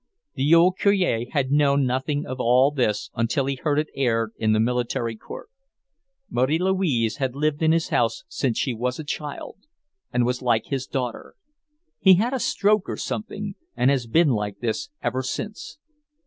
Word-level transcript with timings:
The 0.33 0.55
old 0.55 0.79
Cure 0.79 1.29
had 1.29 1.51
known 1.51 1.85
nothing 1.85 2.25
of 2.25 2.39
all 2.39 2.71
this 2.71 3.11
until 3.13 3.45
he 3.45 3.53
heard 3.53 3.77
it 3.77 3.89
aired 3.93 4.31
in 4.37 4.51
the 4.51 4.59
military 4.59 5.15
court. 5.15 5.47
Marie 6.27 6.57
Louise 6.57 7.17
had 7.17 7.35
lived 7.35 7.61
in 7.61 7.71
his 7.71 7.89
house 7.89 8.23
since 8.27 8.57
she 8.57 8.73
was 8.73 8.97
a 8.97 9.03
child, 9.03 9.57
and 10.11 10.25
was 10.25 10.41
like 10.41 10.65
his 10.65 10.87
daughter. 10.87 11.35
He 11.99 12.15
had 12.15 12.33
a 12.33 12.39
stroke 12.39 12.89
or 12.89 12.97
something, 12.97 13.53
and 13.77 13.91
has 13.91 14.07
been 14.07 14.29
like 14.29 14.57
this 14.57 14.89
ever 15.03 15.21
since. 15.21 15.77